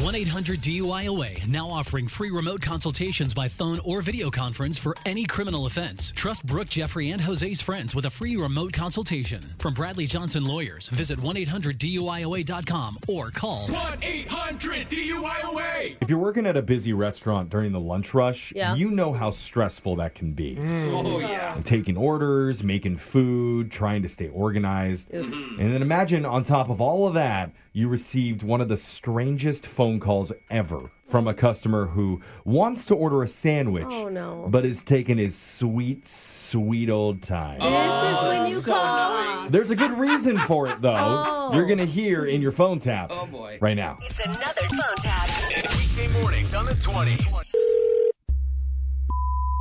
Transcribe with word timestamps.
1 0.00 0.14
800 0.14 0.58
DUIOA 0.60 1.46
now 1.48 1.68
offering 1.68 2.08
free 2.08 2.30
remote 2.30 2.62
consultations 2.62 3.34
by 3.34 3.46
phone 3.46 3.78
or 3.84 4.00
video 4.00 4.30
conference 4.30 4.78
for 4.78 4.96
any 5.04 5.26
criminal 5.26 5.66
offense. 5.66 6.12
Trust 6.16 6.46
Brooke, 6.46 6.70
Jeffrey, 6.70 7.10
and 7.10 7.20
Jose's 7.20 7.60
friends 7.60 7.94
with 7.94 8.06
a 8.06 8.10
free 8.10 8.36
remote 8.36 8.72
consultation. 8.72 9.42
From 9.58 9.74
Bradley 9.74 10.06
Johnson 10.06 10.46
Lawyers, 10.46 10.88
visit 10.88 11.18
1 11.20 11.36
800 11.36 11.78
DUIOA.com 11.78 12.96
or 13.06 13.28
call 13.30 13.68
1 13.68 13.98
800 14.02 14.88
DUIOA. 14.88 15.96
If 16.00 16.08
you're 16.08 16.18
working 16.18 16.46
at 16.46 16.56
a 16.56 16.62
busy 16.62 16.94
restaurant 16.94 17.50
during 17.50 17.70
the 17.72 17.80
lunch 17.80 18.14
rush, 18.14 18.50
Yeah. 18.56 18.74
you 18.74 18.90
know 18.90 19.12
how 19.12 19.30
stressful 19.30 19.96
that 19.96 20.14
can 20.14 20.32
be. 20.32 20.56
Mm. 20.56 21.04
Oh, 21.04 21.18
yeah. 21.18 21.60
Taking 21.64 21.98
orders, 21.98 22.62
making 22.64 22.96
food, 22.96 23.70
trying 23.70 24.00
to 24.02 24.08
stay 24.08 24.28
organized. 24.28 25.12
And 25.12 25.58
then 25.58 25.82
imagine 25.82 26.24
on 26.24 26.44
top 26.44 26.70
of 26.70 26.80
all 26.80 27.06
of 27.06 27.12
that, 27.14 27.52
you 27.74 27.88
received 27.88 28.42
one 28.42 28.60
of 28.60 28.68
the 28.68 28.76
strangest 28.76 29.66
phone 29.82 29.98
calls 29.98 30.30
ever 30.48 30.88
from 31.06 31.26
a 31.26 31.34
customer 31.34 31.86
who 31.86 32.20
wants 32.44 32.84
to 32.86 32.94
order 32.94 33.24
a 33.24 33.26
sandwich, 33.26 33.84
Oh, 33.90 34.08
no. 34.08 34.46
but 34.48 34.64
is 34.64 34.80
taking 34.84 35.18
his 35.18 35.36
sweet, 35.36 36.06
sweet 36.06 36.88
old 36.88 37.20
time. 37.20 37.58
This 37.58 38.16
is 38.16 38.22
when 38.22 38.46
you 38.46 38.60
so 38.60 38.70
call. 38.72 39.16
annoying. 39.18 39.50
There's 39.50 39.72
a 39.72 39.74
good 39.74 39.98
reason 39.98 40.38
for 40.38 40.68
it, 40.68 40.80
though. 40.80 40.94
Oh. 40.94 41.50
You're 41.52 41.66
going 41.66 41.80
to 41.80 41.84
hear 41.84 42.26
in 42.26 42.40
your 42.40 42.52
phone 42.52 42.78
tap 42.78 43.10
Oh, 43.12 43.26
boy. 43.26 43.58
right 43.60 43.74
now. 43.74 43.98
It's 44.02 44.24
another 44.24 44.68
phone 44.68 44.96
tap. 44.98 45.28
Weekday 45.76 46.06
mornings 46.20 46.54
on 46.54 46.64
the 46.64 46.74
20s. 46.74 47.42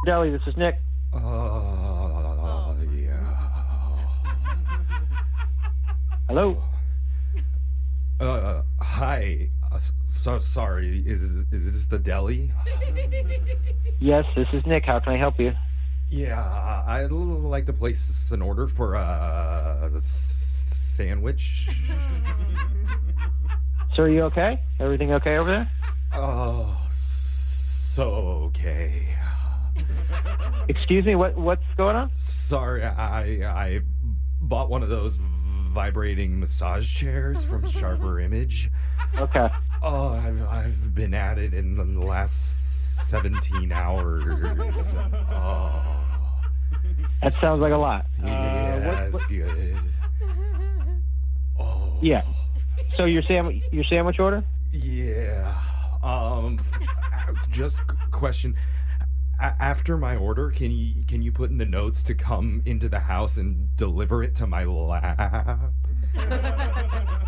Deli, 0.06 0.30
this 0.30 0.44
is 0.46 0.56
Nick. 0.56 0.76
Uh, 1.16 2.76
yeah. 2.94 3.48
Hello. 6.30 6.62
Uh, 8.20 8.62
hi. 8.80 9.50
Uh, 9.71 9.71
s- 9.71 9.71
so 10.08 10.38
sorry. 10.38 11.04
Is 11.06 11.22
is 11.22 11.46
this 11.74 11.86
the 11.88 12.00
deli? 12.00 12.52
Yes, 14.04 14.26
this 14.36 14.48
is 14.52 14.66
Nick. 14.66 14.86
How 14.86 15.00
can 15.00 15.14
I 15.14 15.18
help 15.18 15.40
you? 15.40 15.52
Yeah, 16.10 16.84
I'd 16.88 17.12
l- 17.12 17.18
like 17.20 17.68
to 17.68 17.74
place 17.74 18.32
an 18.32 18.42
order 18.42 18.68
for 18.68 18.96
a 18.96 19.90
sandwich. 20.00 21.70
Sir, 23.96 24.06
are 24.06 24.10
you 24.10 24.22
okay? 24.24 24.60
Everything 24.80 25.12
okay 25.14 25.38
over 25.38 25.52
there? 25.52 25.72
Oh, 26.14 26.82
so 26.90 28.04
okay. 28.50 29.08
Excuse 30.68 31.06
me. 31.06 31.16
What 31.16 31.38
what's 31.38 31.64
going 31.78 31.96
on? 31.96 32.10
Sorry, 32.16 32.84
I 32.84 33.22
I 33.46 33.80
bought 34.42 34.70
one 34.70 34.82
of 34.82 34.90
those 34.90 35.18
vibrating 35.18 36.40
massage 36.40 36.92
chairs 36.92 37.44
from 37.44 37.70
Sharper 37.70 38.20
Image. 38.20 38.72
Okay. 39.18 39.48
Oh, 39.82 40.10
I've 40.14 40.42
I've 40.48 40.94
been 40.96 41.14
at 41.14 41.38
it 41.40 41.54
in 41.54 41.76
the 41.76 41.84
last 42.06 43.08
seventeen 43.10 43.72
hours. 43.72 44.24
Oh. 45.32 45.98
That 47.22 47.34
sounds 47.34 47.60
like 47.62 47.74
a 47.74 47.78
lot. 47.78 48.06
Uh, 48.24 48.28
Yeah, 48.28 48.74
what- 48.76 48.84
that's 48.96 49.14
what- 49.14 49.28
good. 49.30 49.78
Oh. 51.60 51.98
Yeah. 52.02 52.22
So 52.98 53.06
your 53.06 53.22
sandwich 53.24 53.64
your 53.72 53.84
sandwich 53.86 54.20
order? 54.20 54.44
Yeah. 54.72 55.54
Um. 56.04 56.60
just 57.50 57.80
a 57.80 57.84
question. 58.12 58.56
After 59.40 59.98
my 59.98 60.16
order, 60.16 60.52
can 60.52 60.70
you 60.72 61.04
can 61.06 61.24
you 61.24 61.32
put 61.32 61.50
in 61.50 61.58
the 61.58 61.66
notes 61.66 62.04
to 62.04 62.14
come 62.14 62.62
into 62.66 62.88
the 62.88 63.00
house 63.00 63.38
and 63.38 63.76
deliver 63.76 64.22
it 64.22 64.36
to 64.36 64.46
my 64.48 64.66
lap? 64.66 65.72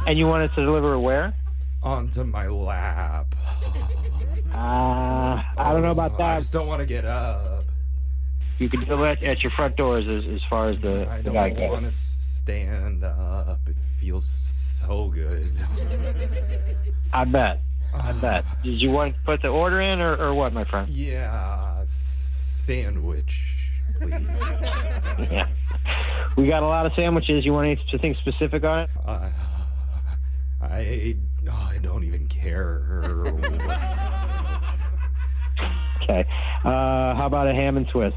And 0.05 0.19
you 0.19 0.27
want 0.27 0.43
us 0.47 0.55
to 0.55 0.63
deliver 0.63 0.93
it 0.93 0.99
where? 0.99 1.33
Onto 1.83 2.23
my 2.23 2.47
lap. 2.47 3.35
Uh, 4.53 5.41
I 5.57 5.71
don't 5.73 5.81
know 5.81 5.89
about 5.89 6.15
that. 6.19 6.35
I 6.35 6.39
just 6.39 6.53
don't 6.53 6.67
want 6.67 6.79
to 6.79 6.85
get 6.85 7.05
up. 7.05 7.65
You 8.59 8.69
can 8.69 8.85
do 8.85 9.03
it 9.05 9.23
at 9.23 9.41
your 9.41 9.51
front 9.51 9.75
doors 9.77 10.07
as, 10.07 10.31
as 10.31 10.41
far 10.47 10.69
as 10.69 10.79
the, 10.79 11.07
I 11.09 11.23
the 11.23 11.31
don't 11.31 11.71
want 11.71 11.85
to 11.85 11.91
stand 11.91 13.03
up. 13.03 13.59
It 13.65 13.75
feels 13.99 14.27
so 14.29 15.07
good. 15.09 15.51
I 17.11 17.25
bet. 17.25 17.61
I 17.95 18.11
bet. 18.21 18.45
Did 18.63 18.79
you 18.79 18.91
want 18.91 19.15
to 19.15 19.21
put 19.23 19.41
the 19.41 19.47
order 19.47 19.81
in 19.81 19.99
or, 19.99 20.15
or 20.17 20.35
what, 20.35 20.53
my 20.53 20.65
friend? 20.65 20.87
Yeah, 20.89 21.81
sandwich, 21.85 23.71
please. 23.99 24.13
Yeah. 25.31 25.47
We 26.37 26.47
got 26.47 26.61
a 26.63 26.67
lot 26.67 26.85
of 26.85 26.93
sandwiches. 26.95 27.43
You 27.43 27.53
want 27.53 27.79
anything 27.91 28.15
specific 28.21 28.63
on 28.63 28.81
it? 28.81 28.89
Uh, 29.03 29.29
I 30.71 31.15
I 31.51 31.77
don't 31.81 32.03
even 32.03 32.27
care. 32.27 33.03
Okay. 36.03 36.25
Uh, 36.65 37.15
how 37.15 37.25
about 37.27 37.47
a 37.47 37.53
ham 37.53 37.77
and 37.77 37.87
Swiss? 37.87 38.13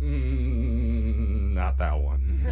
Mm, 0.00 1.54
not 1.54 1.78
that 1.78 1.98
one. 1.98 2.46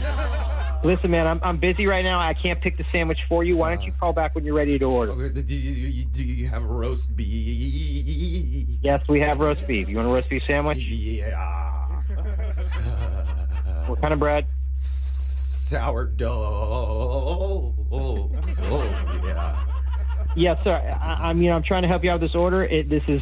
Listen, 0.84 1.10
man, 1.12 1.26
I'm, 1.28 1.38
I'm 1.44 1.58
busy 1.58 1.86
right 1.86 2.02
now. 2.02 2.18
I 2.18 2.34
can't 2.34 2.60
pick 2.60 2.76
the 2.78 2.84
sandwich 2.90 3.18
for 3.28 3.44
you. 3.44 3.56
Why 3.56 3.72
don't 3.74 3.84
you 3.84 3.92
call 3.92 4.12
back 4.12 4.34
when 4.34 4.44
you're 4.44 4.54
ready 4.56 4.76
to 4.78 4.84
order? 4.84 5.12
Okay, 5.12 5.40
Do 5.40 5.54
you, 5.54 6.04
do 6.06 6.24
you 6.24 6.48
have 6.48 6.64
roast 6.64 7.14
beef? 7.14 8.78
Yes, 8.82 9.06
we 9.08 9.20
have 9.20 9.38
roast 9.38 9.64
beef. 9.68 9.88
You 9.88 9.96
want 9.96 10.08
a 10.08 10.12
roast 10.12 10.28
beef 10.28 10.42
sandwich? 10.46 10.78
Yeah. 10.78 11.86
What 13.86 14.00
kind 14.00 14.12
of 14.12 14.18
bread? 14.18 14.46
Sourdough. 14.74 16.14
Oh, 20.32 20.40
yeah. 20.40 20.52
Yes, 20.54 20.64
sir. 20.64 20.98
I, 21.00 21.30
I 21.30 21.32
mean, 21.32 21.50
I'm 21.50 21.62
trying 21.62 21.82
to 21.82 21.88
help 21.88 22.04
you 22.04 22.10
out 22.10 22.20
with 22.20 22.30
this 22.30 22.36
order. 22.36 22.64
It, 22.64 22.88
this 22.88 23.02
is 23.08 23.20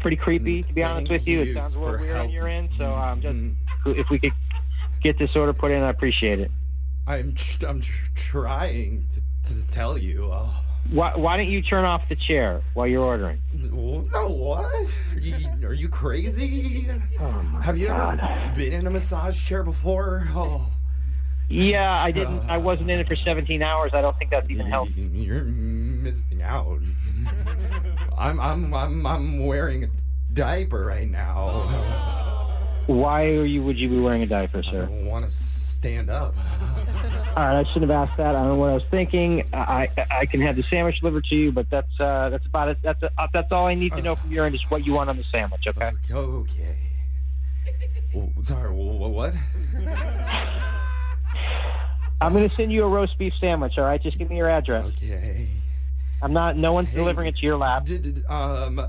pretty 0.00 0.16
creepy, 0.16 0.62
to 0.62 0.72
be 0.72 0.82
honest 0.82 1.10
with 1.10 1.26
you. 1.26 1.42
It 1.42 1.58
sounds 1.58 1.74
a 1.76 1.80
little 1.80 1.98
weird 2.00 2.16
on 2.16 2.30
your 2.30 2.48
end, 2.48 2.70
so 2.78 2.86
I'm 2.94 3.20
just 3.20 3.36
Mm, 3.36 3.54
if 3.86 4.08
we 4.10 4.18
could 4.18 4.32
get 5.02 5.18
this 5.18 5.30
order 5.36 5.52
put 5.52 5.70
in, 5.70 5.82
I 5.82 5.90
appreciate 5.90 6.40
it. 6.40 6.50
I'm 7.06 7.34
tr- 7.34 7.66
I'm 7.66 7.80
tr- 7.80 8.10
trying 8.14 9.06
to, 9.10 9.52
to 9.54 9.66
tell 9.68 9.96
you. 9.98 10.30
Uh, 10.32 10.50
Why, 10.90 11.14
why 11.16 11.36
don't 11.36 11.48
you 11.48 11.60
turn 11.62 11.84
off 11.84 12.02
the 12.08 12.16
chair 12.16 12.62
while 12.74 12.86
you're 12.86 13.02
ordering? 13.04 13.40
no, 13.52 14.28
what? 14.28 14.92
Are 15.12 15.18
you, 15.18 15.66
are 15.66 15.72
you 15.74 15.88
crazy? 15.88 16.86
Oh 17.18 17.24
Have 17.62 17.76
you 17.78 17.88
God. 17.88 18.20
ever 18.20 18.54
been 18.54 18.72
in 18.72 18.86
a 18.86 18.90
massage 18.90 19.42
chair 19.44 19.62
before? 19.62 20.24
Oh, 20.30 20.66
Yeah, 21.48 21.90
I 21.92 22.10
didn't. 22.12 22.40
I 22.48 22.58
wasn't 22.58 22.90
in 22.90 23.00
it 23.00 23.08
for 23.08 23.16
17 23.16 23.62
hours. 23.62 23.90
I 23.94 24.00
don't 24.00 24.16
think 24.18 24.30
that's 24.30 24.48
even 24.50 24.66
healthy. 24.66 24.92
You're 26.00 26.12
missing 26.12 26.42
out. 26.42 26.80
I'm 28.18 28.40
I'm 28.40 28.72
I'm 28.74 29.06
I'm 29.06 29.44
wearing 29.46 29.84
a 29.84 29.88
diaper 30.32 30.84
right 30.86 31.08
now. 31.10 32.48
Why 32.86 33.26
are 33.26 33.44
you? 33.44 33.62
Would 33.62 33.78
you 33.78 33.88
be 33.88 34.00
wearing 34.00 34.22
a 34.22 34.26
diaper, 34.26 34.62
sir? 34.62 34.82
I 34.84 34.86
don't 34.86 35.06
want 35.06 35.24
to 35.26 35.30
stand 35.30 36.10
up. 36.10 36.34
All 37.36 37.44
right, 37.44 37.60
I 37.60 37.64
shouldn't 37.72 37.90
have 37.90 38.08
asked 38.08 38.16
that. 38.18 38.28
I 38.34 38.40
don't 38.40 38.48
know 38.48 38.54
what 38.56 38.70
I 38.70 38.74
was 38.74 38.82
thinking. 38.90 39.44
I 39.52 39.88
I, 39.96 40.06
I 40.20 40.26
can 40.26 40.40
have 40.40 40.56
the 40.56 40.64
sandwich 40.64 40.98
delivered 41.00 41.24
to 41.26 41.34
you, 41.34 41.52
but 41.52 41.66
that's 41.70 42.00
uh, 42.00 42.30
that's 42.30 42.46
about 42.46 42.68
it. 42.68 42.78
That's 42.82 43.02
uh, 43.02 43.08
that's 43.32 43.52
all 43.52 43.66
I 43.66 43.74
need 43.74 43.92
to 43.92 44.02
know 44.02 44.16
from 44.16 44.32
your 44.32 44.46
end 44.46 44.54
is 44.54 44.62
what 44.68 44.84
you 44.84 44.92
want 44.92 45.10
on 45.10 45.16
the 45.16 45.24
sandwich. 45.30 45.62
Okay. 45.68 45.92
Okay. 46.10 46.14
okay. 46.14 46.76
Oh, 48.16 48.28
sorry. 48.42 48.70
wh- 48.70 48.96
wh- 48.96 49.14
What? 49.14 49.34
I'm 52.22 52.34
gonna 52.34 52.50
send 52.50 52.70
you 52.72 52.84
a 52.84 52.88
roast 52.88 53.16
beef 53.18 53.32
sandwich. 53.40 53.78
All 53.78 53.84
right, 53.84 54.02
just 54.02 54.18
give 54.18 54.28
me 54.28 54.36
your 54.36 54.50
address. 54.50 54.84
Okay. 54.86 55.46
I'm 56.22 56.32
not. 56.32 56.56
No 56.56 56.72
one's 56.72 56.88
Hey. 56.88 56.96
delivering 56.96 57.28
it 57.28 57.36
to 57.36 57.46
your 57.46 57.56
lap. 57.56 57.84
Did, 57.86 58.24
um, 58.28 58.80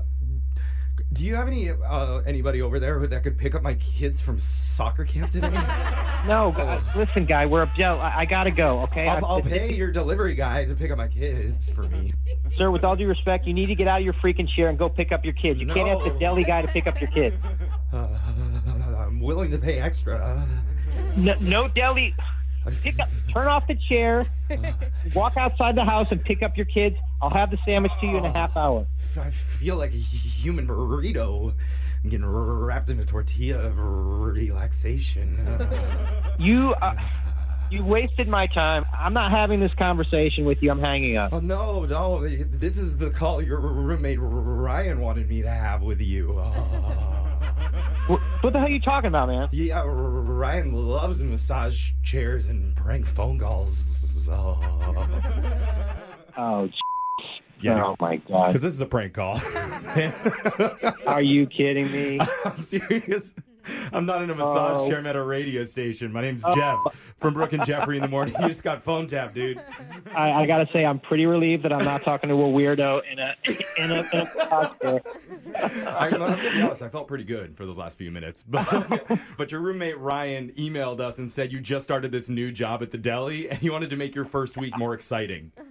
do 1.12 1.24
you 1.24 1.34
have 1.34 1.46
any 1.46 1.70
uh, 1.70 2.18
anybody 2.26 2.62
over 2.62 2.78
there 2.78 2.98
who- 2.98 3.06
that 3.06 3.22
could 3.22 3.36
pick 3.38 3.54
up 3.54 3.62
my 3.62 3.74
kids 3.74 4.20
from 4.20 4.38
soccer 4.38 5.04
camp 5.04 5.30
today? 5.30 5.50
No, 6.24 6.54
listen, 6.94 7.26
guy. 7.26 7.46
We're 7.46 7.64
a 7.64 7.72
Joe. 7.76 7.98
I, 8.00 8.20
I 8.20 8.24
gotta 8.26 8.52
go. 8.52 8.82
Okay. 8.82 9.08
I'll, 9.08 9.26
I'll 9.26 9.42
pay 9.42 9.72
your 9.74 9.90
delivery 9.90 10.36
guy 10.36 10.64
to 10.64 10.74
pick 10.76 10.92
up 10.92 10.96
my 10.98 11.08
kids 11.08 11.68
for 11.68 11.82
me. 11.82 12.14
Sir, 12.56 12.70
with 12.70 12.84
all 12.84 12.94
due 12.94 13.08
respect, 13.08 13.44
you 13.44 13.52
need 13.52 13.66
to 13.66 13.74
get 13.74 13.88
out 13.88 13.98
of 13.98 14.04
your 14.04 14.14
freaking 14.14 14.48
chair 14.48 14.68
and 14.68 14.78
go 14.78 14.88
pick 14.88 15.10
up 15.10 15.24
your 15.24 15.34
kids. 15.34 15.58
You 15.58 15.66
can't 15.66 15.88
ask 15.88 16.04
the 16.04 16.10
No. 16.10 16.18
deli 16.20 16.44
guy 16.44 16.62
to 16.62 16.68
pick 16.68 16.86
up 16.86 17.00
your 17.00 17.10
kids. 17.10 17.34
Uh, 17.92 18.06
I'm 18.98 19.18
willing 19.20 19.50
to 19.50 19.58
pay 19.58 19.80
extra. 19.80 20.46
No, 21.16 21.34
no 21.40 21.66
deli. 21.66 22.14
Pick 22.82 23.00
up. 23.00 23.08
Turn 23.32 23.48
off 23.48 23.66
the 23.66 23.74
chair. 23.88 24.24
Walk 25.16 25.36
outside 25.36 25.74
the 25.74 25.84
house 25.84 26.06
and 26.12 26.22
pick 26.22 26.44
up 26.44 26.56
your 26.56 26.66
kids. 26.66 26.96
I'll 27.22 27.30
have 27.30 27.52
the 27.52 27.58
sandwich 27.64 27.92
to 28.00 28.06
you 28.06 28.16
in 28.16 28.24
a 28.24 28.32
half 28.32 28.56
hour. 28.56 28.84
I 29.18 29.30
feel 29.30 29.76
like 29.76 29.92
a 29.94 29.96
human 29.96 30.66
burrito 30.66 31.54
I'm 32.02 32.10
getting 32.10 32.26
wrapped 32.26 32.90
in 32.90 32.98
a 32.98 33.04
tortilla 33.04 33.60
of 33.60 33.78
relaxation. 33.78 35.38
You, 36.38 36.74
uh, 36.82 36.94
you 37.70 37.84
wasted 37.84 38.26
my 38.26 38.48
time. 38.48 38.84
I'm 38.98 39.12
not 39.12 39.30
having 39.30 39.60
this 39.60 39.72
conversation 39.74 40.44
with 40.44 40.58
you. 40.60 40.70
I'm 40.72 40.80
hanging 40.80 41.16
up. 41.16 41.32
Oh 41.32 41.38
no, 41.38 41.84
no! 41.84 42.26
This 42.26 42.78
is 42.78 42.96
the 42.96 43.10
call 43.10 43.40
your 43.40 43.60
roommate 43.60 44.18
Ryan 44.20 44.98
wanted 44.98 45.28
me 45.28 45.42
to 45.42 45.50
have 45.50 45.82
with 45.82 46.00
you. 46.00 46.42
What, 48.08 48.20
what 48.40 48.52
the 48.52 48.58
hell 48.58 48.66
are 48.66 48.70
you 48.70 48.80
talking 48.80 49.06
about, 49.06 49.28
man? 49.28 49.48
yeah, 49.52 49.84
Ryan 49.86 50.72
loves 50.72 51.22
massage 51.22 51.92
chairs 52.02 52.48
and 52.48 52.74
prank 52.74 53.06
phone 53.06 53.38
calls. 53.38 54.28
Oh. 54.28 54.58
Oh, 56.36 56.68
Yeah, 57.62 57.84
oh 57.84 57.96
my 58.00 58.16
god. 58.16 58.48
Because 58.48 58.62
this 58.62 58.72
is 58.72 58.80
a 58.80 58.86
prank 58.86 59.14
call. 59.14 59.40
Are 61.06 61.22
you 61.22 61.46
kidding 61.46 61.90
me? 61.92 62.18
I'm 62.44 62.56
serious. 62.56 63.34
I'm 63.92 64.06
not 64.06 64.22
in 64.22 64.30
a 64.30 64.34
massage 64.34 64.80
Oh. 64.80 64.88
chair. 64.88 64.98
I'm 64.98 65.06
at 65.06 65.16
a 65.16 65.22
radio 65.22 65.62
station. 65.64 66.12
My 66.12 66.20
name's 66.20 66.42
oh. 66.44 66.54
Jeff 66.54 66.78
from 67.18 67.34
Brooke 67.34 67.52
and 67.52 67.64
Jeffrey 67.64 67.96
in 67.96 68.02
the 68.02 68.08
morning. 68.08 68.34
You 68.40 68.48
just 68.48 68.62
got 68.64 68.82
phone 68.82 69.06
tapped, 69.06 69.34
dude. 69.34 69.60
I, 70.14 70.32
I 70.32 70.46
gotta 70.46 70.68
say, 70.72 70.84
I'm 70.84 70.98
pretty 70.98 71.26
relieved 71.26 71.64
that 71.64 71.72
I'm 71.72 71.84
not 71.84 72.02
talking 72.02 72.28
to 72.28 72.34
a 72.34 72.38
weirdo 72.38 73.02
in 73.10 73.18
a 73.18 73.34
in 73.76 73.90
a, 73.90 73.98
in 74.04 74.20
a 74.20 74.24
massage 74.34 74.78
chair. 74.80 75.00
I'm, 75.98 76.14
I'm 76.14 76.18
gonna 76.20 76.50
be 76.52 76.60
honest. 76.62 76.82
I 76.82 76.88
felt 76.88 77.08
pretty 77.08 77.24
good 77.24 77.56
for 77.56 77.66
those 77.66 77.78
last 77.78 77.98
few 77.98 78.10
minutes, 78.10 78.42
but 78.48 79.18
but 79.36 79.52
your 79.52 79.60
roommate 79.60 79.98
Ryan 79.98 80.50
emailed 80.58 81.00
us 81.00 81.18
and 81.18 81.30
said 81.30 81.52
you 81.52 81.60
just 81.60 81.84
started 81.84 82.12
this 82.12 82.28
new 82.28 82.50
job 82.52 82.82
at 82.82 82.90
the 82.90 82.98
deli 82.98 83.48
and 83.50 83.62
you 83.62 83.72
wanted 83.72 83.90
to 83.90 83.96
make 83.96 84.14
your 84.14 84.24
first 84.24 84.56
week 84.56 84.76
more 84.78 84.94
exciting. 84.94 85.52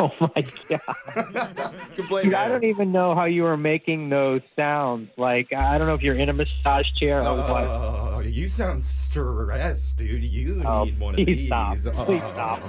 Oh 0.00 0.10
my 0.20 0.44
god. 0.68 1.76
Complain. 1.96 2.24
Dude, 2.26 2.34
I 2.34 2.48
don't 2.48 2.64
even 2.64 2.90
know 2.92 3.14
how 3.14 3.24
you 3.24 3.46
are 3.46 3.56
making 3.56 4.08
those 4.08 4.40
sounds. 4.56 5.08
Like 5.16 5.52
I 5.52 5.78
don't 5.78 5.86
know 5.86 5.94
if 5.94 6.02
you're 6.02 6.16
in 6.16 6.28
a 6.28 6.32
massage 6.32 6.86
chair 6.98 7.22
or 7.26 7.36
what. 7.36 7.64
Oh, 8.14 8.20
you 8.26 8.48
sound 8.48 8.80
stressed, 8.82 9.96
dude. 9.98 10.24
You 10.24 10.62
Oh, 10.64 10.84
need 10.84 10.98
one 11.00 11.14
of 11.14 11.16
please 11.16 11.36
these. 11.36 11.46
stop. 11.48 11.76
Please 12.06 12.22
stop. 12.22 12.62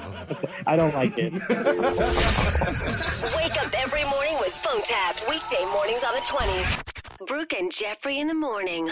I 0.67 0.75
don't 0.75 0.93
like 0.93 1.13
it. 1.17 1.31
Wake 3.37 3.55
up 3.63 3.73
every 3.81 4.03
morning 4.09 4.35
with 4.39 4.53
phone 4.53 4.81
taps. 4.81 5.25
Weekday 5.29 5.63
mornings 5.71 6.03
on 6.03 6.13
the 6.15 6.21
20s. 6.21 7.25
Brooke 7.27 7.53
and 7.53 7.71
Jeffrey 7.71 8.19
in 8.19 8.27
the 8.27 8.33
morning. 8.33 8.91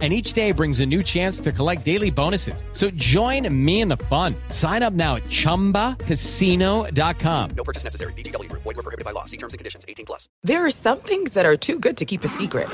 And 0.00 0.12
each 0.12 0.32
day 0.32 0.52
brings 0.52 0.78
a 0.78 0.86
new 0.86 1.02
chance 1.02 1.40
to 1.40 1.50
collect 1.50 1.84
daily 1.84 2.10
bonuses. 2.10 2.64
So 2.70 2.88
join 2.90 3.52
me 3.52 3.80
in 3.80 3.88
the 3.88 3.96
fun. 3.96 4.36
Sign 4.48 4.84
up 4.84 4.92
now 4.92 5.16
at 5.16 5.24
chumbacasino.com. 5.24 7.50
No 7.56 7.64
purchase 7.64 7.82
necessary. 7.82 8.12
VGW 8.12 8.48
Group. 8.48 8.62
Void 8.62 8.76
were 8.76 8.84
prohibited 8.84 9.04
by 9.04 9.10
law. 9.10 9.24
See 9.24 9.36
terms 9.36 9.54
and 9.54 9.58
conditions. 9.58 9.84
18 9.88 10.06
plus. 10.06 10.28
There 10.44 10.64
are 10.64 10.70
some 10.70 10.98
things 10.98 11.32
that 11.32 11.46
are 11.46 11.56
too 11.56 11.80
good 11.80 11.96
to 11.96 12.04
keep 12.04 12.22
a 12.22 12.28
secret. 12.28 12.68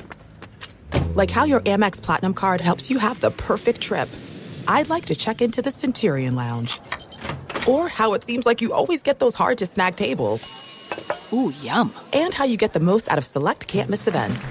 Like 1.15 1.31
how 1.31 1.45
your 1.45 1.61
Amex 1.61 2.03
Platinum 2.03 2.35
card 2.35 2.61
helps 2.61 2.91
you 2.91 2.99
have 2.99 3.21
the 3.21 3.31
perfect 3.31 3.81
trip. 3.81 4.11
I'd 4.69 4.91
like 4.91 5.07
to 5.07 5.15
check 5.15 5.41
into 5.41 5.63
the 5.63 5.71
Centurion 5.71 6.37
Lounge. 6.37 6.79
Or 7.67 7.89
how 7.89 8.13
it 8.13 8.25
seems 8.25 8.45
like 8.45 8.61
you 8.61 8.75
always 8.75 9.03
get 9.03 9.19
those 9.19 9.35
hard 9.35 9.59
to 9.59 9.67
snag 9.67 9.97
tables. 9.97 10.43
Ooh, 11.33 11.53
yum. 11.63 11.93
And 12.13 12.35
how 12.35 12.45
you 12.45 12.57
get 12.57 12.75
the 12.75 12.81
most 12.81 13.11
out 13.11 13.19
of 13.19 13.25
select 13.25 13.67
can't 13.67 13.89
miss 13.89 14.07
events. 14.07 14.51